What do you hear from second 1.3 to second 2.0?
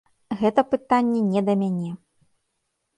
не да мяне.